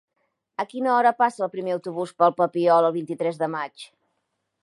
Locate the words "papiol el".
2.41-2.95